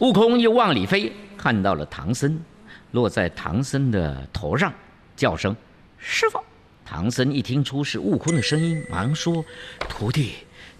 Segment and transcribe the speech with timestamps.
[0.00, 2.38] 悟空又往里飞，看到了唐僧，
[2.92, 4.72] 落在唐僧的头上，
[5.16, 5.56] 叫声
[5.98, 6.38] “师傅”。
[6.86, 9.44] 唐僧一听出是悟空的声音，忙说
[9.90, 10.34] ：“徒弟，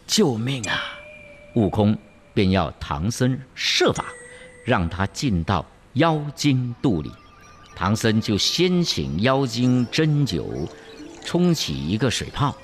[0.06, 0.78] 救命啊！”
[1.56, 1.98] 悟空
[2.32, 4.04] 便要唐僧设法
[4.65, 7.10] 让他进到妖精肚里。
[7.74, 10.48] 唐僧就先请妖精斟酒，
[11.24, 12.56] 冲起一个水泡。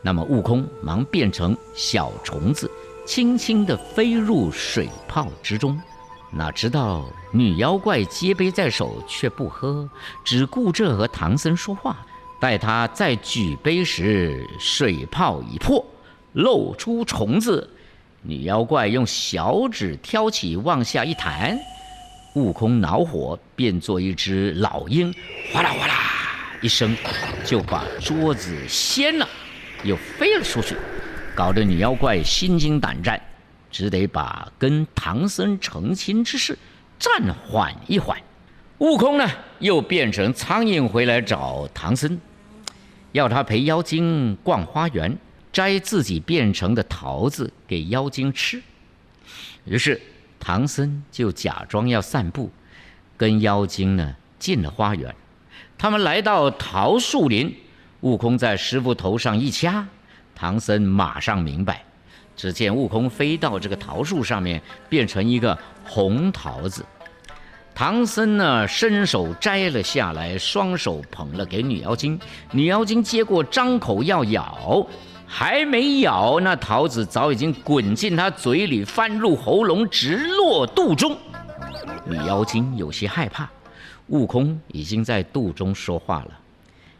[0.00, 2.70] 那么悟空忙变成小虫子，
[3.08, 5.80] 轻轻地飞入水泡之中。
[6.30, 9.88] 哪知道女妖怪接杯在手，却不喝，
[10.22, 11.96] 只顾着和唐僧说话。
[12.38, 15.82] 待他再举杯时，水泡已破，
[16.34, 17.66] 露出虫子。
[18.20, 21.58] 女妖怪用小指挑起，往下一弹，
[22.34, 25.10] 悟空恼火，变作一只老鹰，
[25.50, 25.94] 哗啦哗啦
[26.60, 26.94] 一声，
[27.42, 29.26] 就把桌子掀了，
[29.82, 30.76] 又飞了出去，
[31.38, 33.22] 搞得女妖怪心惊胆战，
[33.70, 36.58] 只得把跟唐僧成亲之事
[36.98, 38.20] 暂缓一缓。
[38.78, 42.20] 悟空呢，又变成苍蝇回来找唐僧。
[43.12, 45.16] 要他陪妖精逛花园，
[45.52, 48.60] 摘自己变成的桃子给妖精吃。
[49.64, 50.00] 于是
[50.40, 52.50] 唐僧就假装要散步，
[53.16, 55.14] 跟妖精呢进了花园。
[55.78, 57.56] 他们来到桃树林，
[58.00, 59.86] 悟空在师傅头上一掐，
[60.38, 61.82] 唐僧马上明白。
[62.36, 66.86] 只见悟空飞到这个桃树上面，变成一个红桃子。
[67.74, 72.16] 唐僧呢，伸手摘了下来，双手捧了给女妖精。
[72.52, 74.86] 女妖精接过，张口要咬，
[75.26, 81.18] 还没咬，那桃子早已经滚进她嘴里，翻入喉咙，直落肚中。
[82.06, 83.50] 女妖精有些害怕，
[84.06, 86.30] 悟空已经在肚中说话了：“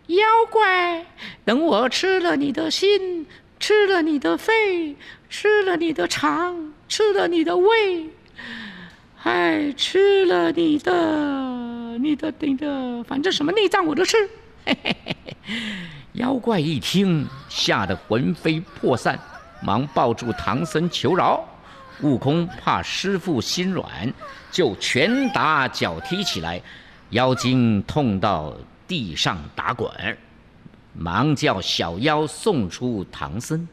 [0.09, 1.05] 妖怪，
[1.49, 3.25] 等我吃了你的心，
[3.59, 4.95] 吃了你的肺，
[5.31, 8.07] 吃了你的肠，吃了你的胃。”
[9.25, 14.19] 哎，吃了你的，你的，你的，反正什么内脏我都吃。
[14.67, 15.57] 嘿嘿嘿嘿，
[16.13, 19.19] 妖怪一听，吓得魂飞魄散，
[19.63, 21.43] 忙抱住唐僧求饶。
[22.03, 24.13] 悟空怕师傅心软，
[24.51, 26.61] 就拳打脚踢起来。
[27.09, 28.55] 妖精痛到
[28.87, 29.91] 地上打滚，
[30.99, 33.67] 忙叫小妖送出唐僧。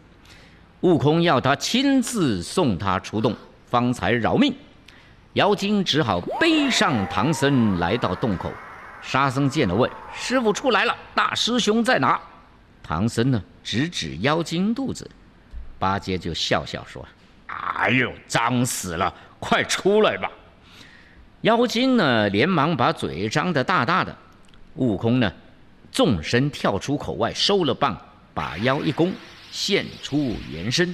[0.81, 4.55] 悟空要他亲自送他出洞，方才饶命。
[5.33, 8.51] 妖精只好背上唐僧来到洞口，
[9.01, 12.19] 沙僧见了问：“师傅出来了，大师兄在哪？”
[12.83, 15.09] 唐僧呢，指指妖精肚子，
[15.79, 17.03] 八戒就笑笑说
[17.47, 20.29] ：“哎呦，脏死了，快出来吧！”
[21.41, 24.15] 妖精呢，连忙把嘴张得大大的。
[24.75, 25.31] 悟空呢，
[25.95, 27.97] 纵身跳出口外，收了棒，
[28.33, 29.13] 把腰一弓，
[29.49, 30.93] 现出原身，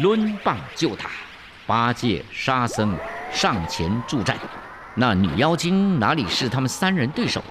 [0.00, 1.10] 抡棒救他。
[1.66, 2.96] 八戒、沙僧
[3.30, 4.38] 上前助战，
[4.94, 7.44] 那女妖精哪里是他们三人对手？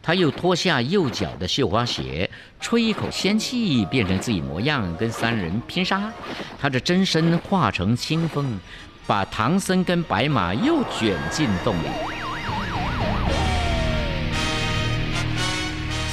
[0.00, 6.10] 他又脱下右脚的绣花鞋，吹一口仙气，变成自己模样，跟三人拼杀。
[6.58, 8.58] 他的真身化成清风，
[9.06, 12.19] 把唐僧跟白马又卷进洞里。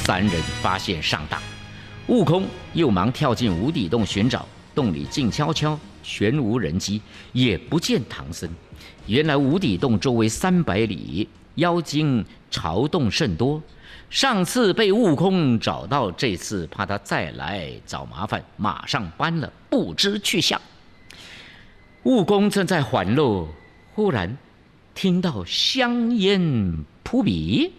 [0.07, 1.37] 三人发现上当，
[2.07, 5.77] 悟空又忙跳进无底洞寻找，洞里静悄悄。
[6.01, 7.01] 全无人迹，
[7.33, 8.49] 也不见唐僧。
[9.05, 13.61] 原来无底洞周围三百里，妖精巢洞甚多。
[14.09, 20.61] 上次被悟空找到，这次怕他再来找麻烦，马上搬了，不知去向。
[22.03, 23.49] 悟空正在缓路，
[23.93, 24.37] 忽然
[24.95, 27.73] 听到香烟扑鼻，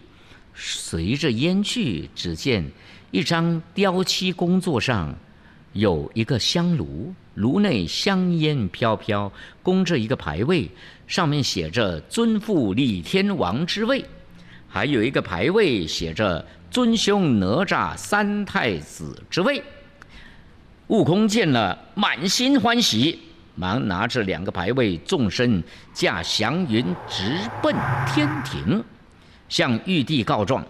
[0.61, 2.69] 随着烟去，只见
[3.13, 5.15] 一张雕漆工作上
[5.73, 7.15] 有一个香炉。
[7.35, 9.33] 炉内香烟飘飘，
[9.63, 10.69] 供着一个牌位，
[11.07, 14.05] 上面写着“尊父李天王之位”，
[14.67, 19.63] 还有一个牌位写着“尊兄哪吒三太子之位”。
[20.89, 23.21] 悟空见了，满心欢喜，
[23.55, 25.63] 忙拿着两个牌位，纵身
[25.95, 27.72] 驾祥云直奔
[28.13, 28.83] 天庭，
[29.48, 30.65] 向玉帝告状，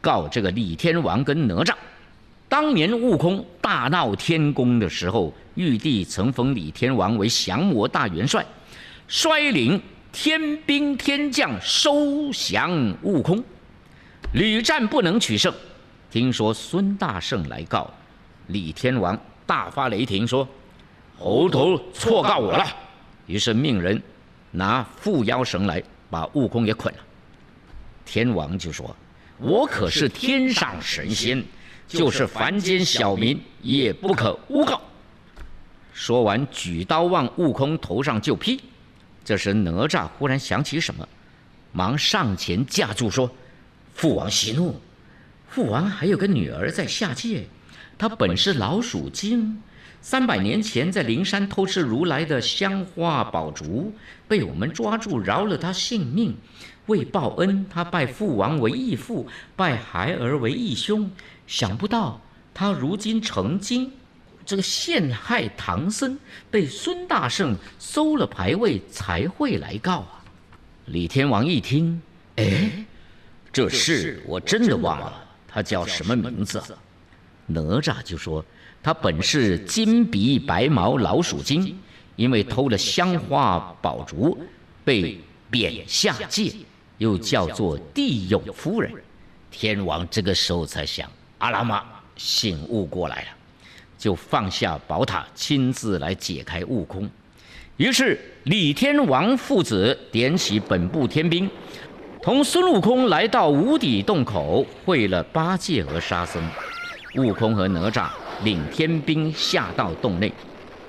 [0.00, 1.74] 告这个李天王跟哪吒。
[2.48, 8.44] 当年悟空大闹天宫的时候，玉帝曾封李天王为降魔大元帅，
[9.06, 9.80] 率领
[10.10, 13.44] 天兵天将收降悟空，
[14.32, 15.52] 屡战不能取胜。
[16.10, 17.90] 听说孙大圣来告，
[18.46, 20.48] 李天王大发雷霆说
[21.18, 22.64] ：“猴头错告我了。”
[23.26, 24.02] 于是命人
[24.50, 27.00] 拿缚妖绳来把悟空给捆了。
[28.08, 28.96] 天王就说
[29.36, 31.44] ：“我可是天上神仙。”
[31.86, 34.78] 就是凡间小民也不可诬告。
[35.94, 38.60] 说完，举刀往悟空头上就劈。
[39.24, 41.08] 这时哪吒忽然想起什么，
[41.72, 43.30] 忙上前架住说
[43.94, 44.78] ：“父王息怒，
[45.48, 47.46] 父王还有个女儿在下界，
[47.96, 49.62] 她本是老鼠精，
[50.10, 53.92] 三百年前在灵山偷吃如来的香花宝烛，
[54.26, 56.34] 被我们抓住，饶了他性命。
[56.86, 61.10] 为报恩，他拜父王为义父，拜孩儿为义兄。
[61.46, 62.18] 想不到
[62.54, 63.92] 他如今成精。”
[64.46, 66.18] 这个陷害唐僧，
[66.50, 70.24] 被孙大圣收了牌位，才会来告啊！
[70.86, 72.00] 李天王一听，
[72.36, 72.86] 哎，
[73.52, 75.12] 这事我真的忘了，
[75.46, 76.62] 他叫什么名字？
[77.44, 78.42] 哪吒就说，
[78.88, 81.78] 他本是金鼻白毛老鼠精，
[82.16, 84.38] 因为偷了香花宝烛，
[84.82, 85.20] 被
[85.50, 86.50] 贬下界，
[86.96, 88.90] 又叫做地涌夫人。
[89.50, 91.06] 天王这个时候才想，
[91.36, 91.84] 阿拉玛
[92.16, 93.28] 醒悟过来了。
[93.98, 97.06] 就放下宝塔，亲自来解开悟空。
[97.76, 101.50] 于是李天王父子点起本部天兵，
[102.22, 106.42] 同孙悟空来到无底洞口，会了八戒和沙僧。
[107.16, 108.08] 悟空和哪吒
[108.42, 110.32] 领天兵下到洞内，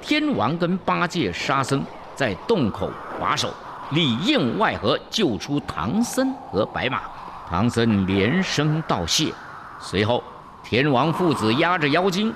[0.01, 1.83] 天王跟八戒、沙僧
[2.15, 3.53] 在洞口把守，
[3.91, 7.01] 里应外合救出唐僧和白马。
[7.49, 9.33] 唐僧连声道谢。
[9.81, 10.23] 随后
[10.63, 12.33] 天王父子押着妖精。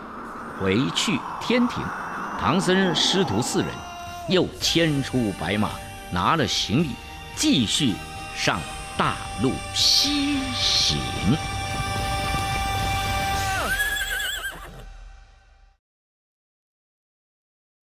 [0.61, 1.83] 回去天庭，
[2.39, 3.67] 唐僧师徒四人
[4.29, 5.69] 又牵出白马，
[6.11, 6.89] 拿了行李，
[7.35, 7.93] 继续
[8.35, 8.59] 上
[8.95, 10.97] 大路西行。